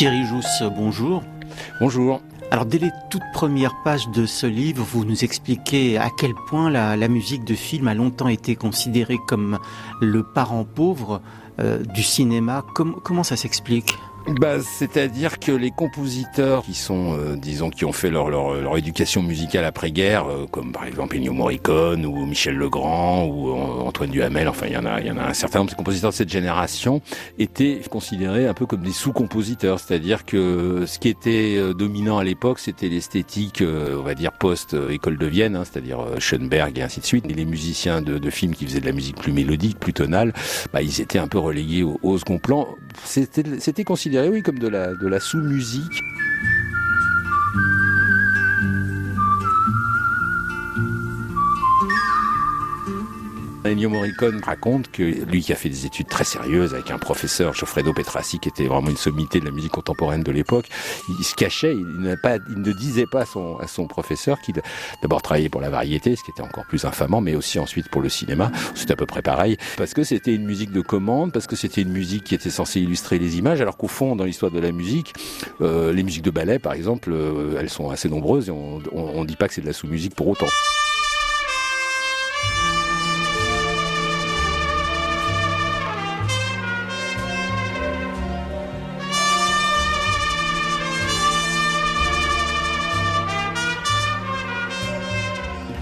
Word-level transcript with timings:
Thierry 0.00 0.24
Jousse, 0.24 0.62
bonjour. 0.74 1.22
Bonjour. 1.78 2.22
Alors 2.50 2.64
dès 2.64 2.78
les 2.78 2.90
toutes 3.10 3.30
premières 3.34 3.74
pages 3.84 4.08
de 4.08 4.24
ce 4.24 4.46
livre, 4.46 4.82
vous 4.82 5.04
nous 5.04 5.24
expliquez 5.24 5.98
à 5.98 6.08
quel 6.18 6.32
point 6.48 6.70
la, 6.70 7.06
musique 7.06 7.44
de 7.44 7.52
film 7.52 7.86
a 7.86 7.92
longtemps 7.92 8.28
été 8.28 8.56
considérée 8.56 9.18
comme 9.28 9.58
le 10.00 10.22
parent 10.22 10.64
pauvre 10.64 11.20
euh, 11.60 11.82
du 11.84 12.02
cinéma. 12.02 12.64
comment 12.74 13.22
ça 13.22 13.36
s'explique? 13.36 13.94
Bah, 14.26 14.60
C'est-à-dire 14.60 15.38
que 15.38 15.52
les 15.52 15.70
compositeurs 15.70 16.62
qui 16.62 16.74
sont, 16.74 17.16
euh, 17.16 17.36
disons, 17.36 17.70
qui 17.70 17.84
ont 17.84 17.92
fait 17.92 18.10
leur, 18.10 18.28
leur, 18.28 18.76
éducation 18.76 19.22
musicale 19.22 19.64
après-guerre, 19.64 20.26
euh, 20.26 20.46
comme 20.46 20.72
par 20.72 20.84
exemple 20.84 21.16
Ennio 21.16 21.32
Morricone 21.32 22.06
ou 22.06 22.24
Michel 22.24 22.54
Legrand 22.54 23.26
ou 23.26 23.50
Antoine 23.50 24.10
Duhamel, 24.10 24.48
enfin 24.48 24.66
il 24.68 24.72
y 24.72 24.76
en 24.76 24.86
a, 24.86 25.00
y 25.00 25.10
en 25.10 25.16
a 25.16 25.24
un 25.24 25.34
certain 25.34 25.58
nombre 25.58 25.70
de 25.70 25.76
compositeurs 25.76 26.10
de 26.10 26.14
cette 26.14 26.30
génération, 26.30 27.02
étaient 27.38 27.80
considérés 27.90 28.46
un 28.46 28.54
peu 28.54 28.66
comme 28.66 28.82
des 28.82 28.92
sous-compositeurs, 28.92 29.80
c'est-à-dire 29.80 30.24
que 30.24 30.84
ce 30.86 30.98
qui 30.98 31.08
était 31.08 31.56
euh, 31.56 31.74
dominant 31.74 32.18
à 32.18 32.24
l'époque, 32.24 32.58
c'était 32.58 32.88
l'esthétique, 32.88 33.62
on 33.62 34.02
va 34.02 34.14
dire 34.14 34.32
post-école 34.32 35.18
de 35.18 35.26
Vienne, 35.26 35.56
hein, 35.56 35.64
c'est-à-dire 35.64 35.98
Schoenberg 36.18 36.78
et 36.78 36.82
ainsi 36.82 37.00
de 37.00 37.06
suite. 37.06 37.24
Et 37.28 37.34
les 37.34 37.44
musiciens 37.44 38.02
de, 38.02 38.18
de, 38.18 38.30
films 38.30 38.54
qui 38.54 38.64
faisaient 38.64 38.80
de 38.80 38.86
la 38.86 38.92
musique 38.92 39.16
plus 39.16 39.32
mélodique, 39.32 39.78
plus 39.78 39.92
tonale, 39.92 40.32
bah, 40.72 40.82
ils 40.82 41.00
étaient 41.00 41.18
un 41.18 41.28
peu 41.28 41.38
relégués 41.38 41.82
au, 41.82 41.98
au 42.02 42.18
second 42.18 42.38
plan. 42.38 42.68
C'était 43.04 43.84
considéré 43.84 44.28
oui, 44.28 44.42
comme 44.42 44.58
de 44.58 44.68
la, 44.68 44.94
de 44.94 45.06
la 45.06 45.20
sous-musique. 45.20 46.02
Ennio 53.64 53.90
Morricone 53.90 54.40
raconte 54.42 54.90
que 54.90 55.02
lui 55.02 55.42
qui 55.42 55.52
a 55.52 55.56
fait 55.56 55.68
des 55.68 55.86
études 55.86 56.08
très 56.08 56.24
sérieuses 56.24 56.74
avec 56.74 56.90
un 56.90 56.98
professeur, 56.98 57.52
Geoffredo 57.54 57.92
Petrassi, 57.92 58.38
qui 58.38 58.48
était 58.48 58.66
vraiment 58.66 58.90
une 58.90 58.96
sommité 58.96 59.40
de 59.40 59.44
la 59.44 59.50
musique 59.50 59.72
contemporaine 59.72 60.22
de 60.22 60.32
l'époque, 60.32 60.66
il 61.08 61.24
se 61.24 61.34
cachait, 61.34 61.74
il, 61.74 62.00
ne 62.00 62.72
disait 62.72 63.06
pas 63.06 63.22
à 63.22 63.66
son, 63.66 63.86
professeur 63.86 64.40
qu'il 64.40 64.60
d'abord 65.02 65.22
travaillait 65.22 65.48
pour 65.48 65.60
la 65.60 65.70
variété, 65.70 66.16
ce 66.16 66.22
qui 66.22 66.30
était 66.30 66.42
encore 66.42 66.64
plus 66.66 66.84
infamant, 66.84 67.20
mais 67.20 67.34
aussi 67.34 67.58
ensuite 67.58 67.88
pour 67.88 68.02
le 68.02 68.08
cinéma, 68.08 68.50
c'était 68.74 68.92
à 68.92 68.96
peu 68.96 69.06
près 69.06 69.22
pareil, 69.22 69.56
parce 69.76 69.94
que 69.94 70.04
c'était 70.04 70.34
une 70.34 70.44
musique 70.44 70.70
de 70.70 70.80
commande, 70.80 71.32
parce 71.32 71.46
que 71.46 71.56
c'était 71.56 71.82
une 71.82 71.92
musique 71.92 72.24
qui 72.24 72.34
était 72.34 72.50
censée 72.50 72.80
illustrer 72.80 73.18
les 73.18 73.38
images, 73.38 73.60
alors 73.60 73.76
qu'au 73.76 73.88
fond, 73.88 74.16
dans 74.16 74.24
l'histoire 74.24 74.52
de 74.52 74.60
la 74.60 74.72
musique, 74.72 75.12
euh, 75.60 75.92
les 75.92 76.02
musiques 76.02 76.24
de 76.24 76.30
ballet, 76.30 76.58
par 76.58 76.72
exemple, 76.72 77.10
euh, 77.12 77.58
elles 77.58 77.70
sont 77.70 77.90
assez 77.90 78.08
nombreuses 78.08 78.48
et 78.48 78.52
on 78.52 78.80
ne 79.20 79.26
dit 79.26 79.36
pas 79.36 79.48
que 79.48 79.54
c'est 79.54 79.60
de 79.60 79.66
la 79.66 79.72
sous-musique 79.72 80.14
pour 80.14 80.28
autant. 80.28 80.48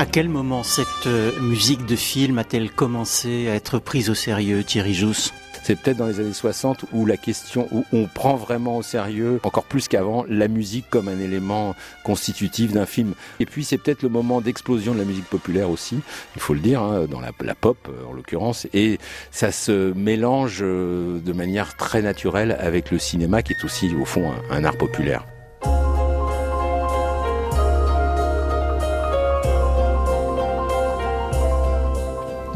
À 0.00 0.06
quel 0.06 0.30
moment 0.30 0.62
cette 0.62 1.06
euh, 1.08 1.38
musique 1.42 1.84
de 1.84 1.94
film 1.94 2.38
a-t-elle 2.38 2.70
commencé 2.70 3.50
à 3.50 3.54
être 3.54 3.78
prise 3.78 4.08
au 4.08 4.14
sérieux, 4.14 4.64
Thierry 4.64 4.94
Jousse 4.94 5.34
c'est 5.62 5.76
peut-être 5.76 5.98
dans 5.98 6.06
les 6.06 6.20
années 6.20 6.32
60 6.32 6.86
où 6.94 7.04
la 7.04 7.18
question, 7.18 7.68
où 7.70 7.84
on 7.92 8.06
prend 8.06 8.34
vraiment 8.34 8.78
au 8.78 8.82
sérieux, 8.82 9.40
encore 9.42 9.64
plus 9.64 9.88
qu'avant, 9.88 10.24
la 10.26 10.48
musique 10.48 10.86
comme 10.88 11.06
un 11.06 11.20
élément 11.20 11.74
constitutif 12.02 12.72
d'un 12.72 12.86
film. 12.86 13.12
Et 13.40 13.44
puis 13.44 13.62
c'est 13.62 13.76
peut-être 13.76 14.02
le 14.02 14.08
moment 14.08 14.40
d'explosion 14.40 14.94
de 14.94 14.98
la 14.98 15.04
musique 15.04 15.26
populaire 15.26 15.68
aussi, 15.68 15.98
il 16.34 16.40
faut 16.40 16.54
le 16.54 16.60
dire, 16.60 16.80
hein, 16.80 17.04
dans 17.04 17.20
la, 17.20 17.54
pop 17.54 17.76
euh, 17.90 18.10
en 18.10 18.14
l'occurrence, 18.14 18.66
et 18.72 18.98
ça 19.30 19.52
se 19.52 19.92
mélange 19.92 20.60
euh, 20.62 21.20
de 21.20 21.32
manière 21.34 21.76
très 21.76 22.00
naturelle 22.00 22.56
avec 22.58 22.90
le 22.90 22.98
cinéma 22.98 23.42
qui 23.42 23.52
est 23.52 23.62
aussi 23.62 23.94
au 23.94 24.06
fond 24.06 24.32
un 24.50 24.64
art 24.64 24.78
populaire. 24.78 25.26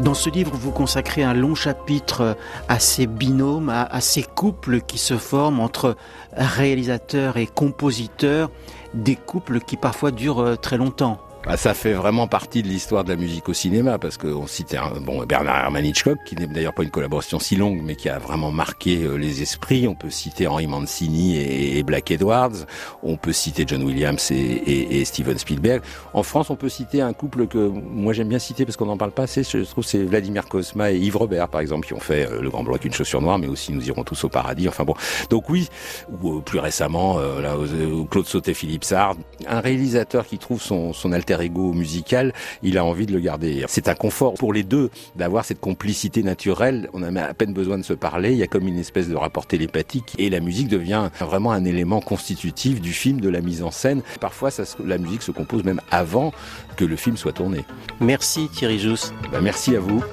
Dans 0.01 0.13
ce 0.13 0.29
livre, 0.29 0.51
vous 0.53 0.71
consacrez 0.71 1.23
un 1.23 1.33
long 1.33 1.55
chapitre 1.55 2.37
à 2.67 2.79
ces 2.79 3.07
binômes, 3.07 3.69
à, 3.69 4.01
ces 4.01 4.23
couples 4.23 4.81
qui 4.81 4.97
se 4.97 5.17
forment 5.17 5.61
entre 5.61 5.95
réalisateurs 6.33 7.37
et 7.37 7.47
compositeurs, 7.47 8.51
des 8.93 9.15
couples 9.15 9.61
qui 9.61 9.77
parfois 9.77 10.11
durent 10.11 10.41
euh, 10.41 10.55
très 10.55 10.77
longtemps. 10.77 11.24
Bah, 11.45 11.57
ça 11.57 11.75
fait 11.75 11.93
vraiment 11.93 12.27
partie 12.27 12.63
de 12.63 12.67
l'histoire 12.67 13.03
de 13.03 13.09
la 13.09 13.17
musique 13.17 13.47
au 13.49 13.53
cinéma 13.53 13.99
parce 13.99 14.17
qu'on 14.17 14.45
un, 14.45 14.99
bon 14.99 15.23
Bernard 15.25 15.57
Herrmann 15.57 15.85
Hitchcock 15.85 16.17
qui 16.25 16.35
n'est 16.35 16.47
d'ailleurs 16.47 16.73
pas 16.73 16.81
une 16.81 16.89
collaboration 16.89 17.37
si 17.37 17.55
longue 17.55 17.81
mais 17.83 17.95
qui 17.95 18.09
a 18.09 18.17
vraiment 18.17 18.51
marqué 18.51 19.03
euh, 19.03 19.15
les 19.15 19.43
esprits. 19.43 19.87
On 19.87 19.93
peut 19.93 20.09
citer 20.09 20.47
Henry 20.47 20.65
Mancini 20.65 21.37
et, 21.37 21.83
Black 21.83 22.09
Edwards. 22.09 22.65
On 23.03 23.15
peut 23.15 23.31
citer 23.31 23.63
John 23.67 23.83
Williams 23.83 24.31
et, 24.31 25.05
Steven 25.05 25.37
Spielberg. 25.37 25.83
En 26.13 26.23
France, 26.23 26.49
on 26.49 26.55
peut 26.55 26.69
citer 26.69 27.01
un 27.01 27.13
couple 27.13 27.45
que 27.45 27.59
moi 27.59 28.13
j'aime 28.13 28.29
bien 28.29 28.39
citer 28.39 28.65
parce 28.65 28.75
qu'on 28.75 28.87
n'en 28.87 28.97
parle 28.97 29.11
pas 29.11 29.23
assez. 29.23 29.43
Je 29.43 29.59
trouve 29.59 29.85
c'est 29.85 30.01
Vladimir 30.01 30.45
Kosma 30.47 30.93
et 30.93 30.97
Yves 30.97 31.17
Robert 31.17 31.49
par 31.49 31.61
exemple 31.61 31.85
qui 31.85 31.93
ont 31.93 31.99
fait 31.99 32.27
euh, 32.27 32.41
Le 32.41 32.49
Grand 32.49 32.63
Blanc 32.63 32.73
avec 32.73 32.85
une 32.85 32.93
chaussure 32.93 33.21
noire, 33.21 33.37
mais 33.37 33.47
aussi 33.47 33.71
Nous 33.71 33.87
irons 33.87 34.03
tous 34.03 34.23
au 34.23 34.29
paradis. 34.29 34.67
Enfin 34.67 34.83
bon, 34.83 34.95
donc 35.29 35.47
oui. 35.51 35.69
Ou 36.09 36.39
euh, 36.39 36.41
plus 36.41 36.57
récemment, 36.57 37.19
là, 37.19 37.55
Claude 38.09 38.25
Sauté, 38.25 38.55
Philippe 38.55 38.83
Sard, 38.83 39.15
un 39.47 39.59
réalisateur 39.59 40.25
qui 40.25 40.39
trouve 40.39 40.59
son, 40.59 40.91
son 40.91 41.11
alter 41.11 41.34
ego 41.41 41.73
musical, 41.73 42.33
il 42.63 42.77
a 42.77 42.85
envie 42.85 43.05
de 43.05 43.13
le 43.13 43.19
garder. 43.19 43.65
C'est 43.67 43.87
un 43.87 43.95
confort 43.95 44.33
pour 44.35 44.53
les 44.53 44.63
deux 44.63 44.89
d'avoir 45.15 45.45
cette 45.45 45.59
complicité 45.59 46.23
naturelle. 46.23 46.89
On 46.93 47.03
a 47.03 47.21
à 47.21 47.33
peine 47.33 47.53
besoin 47.53 47.77
de 47.77 47.83
se 47.83 47.93
parler. 47.93 48.31
Il 48.31 48.37
y 48.37 48.43
a 48.43 48.47
comme 48.47 48.67
une 48.67 48.79
espèce 48.79 49.07
de 49.07 49.15
rapport 49.15 49.45
télépathique 49.45 50.15
et 50.17 50.29
la 50.29 50.39
musique 50.39 50.67
devient 50.67 51.09
vraiment 51.19 51.51
un 51.51 51.65
élément 51.65 52.01
constitutif 52.01 52.81
du 52.81 52.93
film, 52.93 53.21
de 53.21 53.29
la 53.29 53.41
mise 53.41 53.63
en 53.63 53.71
scène. 53.71 54.01
Parfois, 54.19 54.51
ça, 54.51 54.63
la 54.83 54.97
musique 54.97 55.21
se 55.21 55.31
compose 55.31 55.63
même 55.63 55.81
avant 55.91 56.33
que 56.75 56.85
le 56.85 56.95
film 56.95 57.17
soit 57.17 57.33
tourné. 57.33 57.65
Merci 57.99 58.49
Thierry 58.49 58.79
Jousse. 58.79 59.13
Ben, 59.31 59.41
merci 59.41 59.75
à 59.75 59.79
vous. 59.79 60.03